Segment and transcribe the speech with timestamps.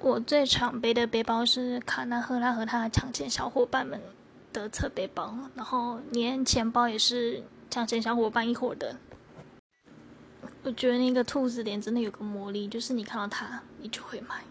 [0.00, 4.00] 我最常背的背包是卡纳赫拉和他的抢钱小伙伴们
[4.50, 8.96] 的侧背包然后连钱包也是抢钱小伙伴一伙的。
[10.62, 14.42] 我觉得那个兔子脸真的有个魔力就是你看到它你就会买。